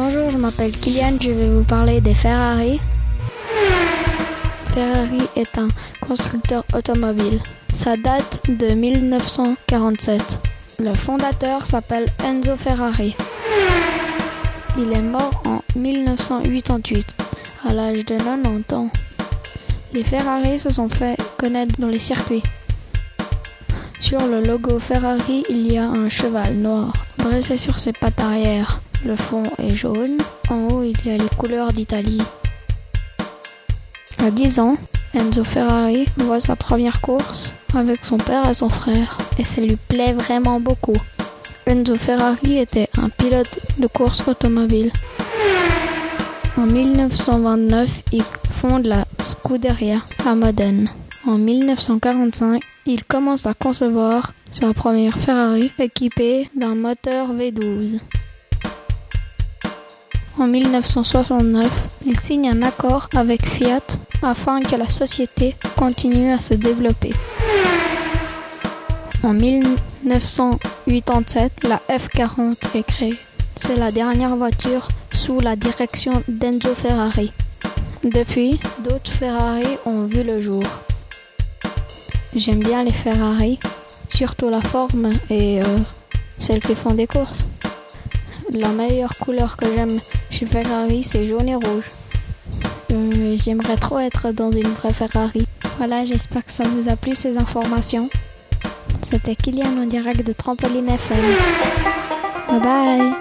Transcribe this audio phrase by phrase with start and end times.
[0.00, 2.78] Bonjour, je m'appelle Kylian, je vais vous parler des Ferrari.
[4.72, 5.66] Ferrari est un
[6.00, 7.40] constructeur automobile.
[7.72, 10.38] Ça date de 1947.
[10.78, 13.16] Le fondateur s'appelle Enzo Ferrari.
[14.78, 17.16] Il est mort en 1988,
[17.68, 18.90] à l'âge de 90 ans.
[19.92, 22.44] Les Ferrari se sont fait connaître dans les circuits.
[23.98, 28.80] Sur le logo Ferrari, il y a un cheval noir dressé sur ses pattes arrière.
[29.04, 30.18] Le fond est jaune.
[30.50, 32.22] En haut, il y a les couleurs d'Italie.
[34.18, 34.76] À 10 ans,
[35.14, 39.76] Enzo Ferrari voit sa première course avec son père et son frère et ça lui
[39.76, 40.96] plaît vraiment beaucoup.
[41.66, 44.90] Enzo Ferrari était un pilote de course automobile.
[46.56, 50.90] En 1929, il fonde la Scuderia à Modène.
[51.26, 58.00] En 1945, il commence à concevoir sa première Ferrari équipée d'un moteur V12.
[60.40, 61.66] En 1969,
[62.06, 63.82] il signe un accord avec Fiat
[64.22, 67.12] afin que la société continue à se développer.
[69.24, 73.18] En 1987, la F40 est créée.
[73.56, 77.32] C'est la dernière voiture sous la direction d'Enzo Ferrari.
[78.04, 80.62] Depuis, d'autres Ferrari ont vu le jour.
[82.36, 83.58] J'aime bien les Ferrari,
[84.08, 85.64] surtout la forme et euh,
[86.38, 87.44] celles qui font des courses.
[88.52, 91.90] La meilleure couleur que j'aime chez Ferrari, c'est jaune et rouge.
[92.92, 95.44] Euh, J'aimerais trop être dans une vraie Ferrari.
[95.76, 98.08] Voilà, j'espère que ça vous a plu ces informations.
[99.02, 101.18] C'était Kylian en direct de Trampoline FM.
[102.48, 103.12] Bye bye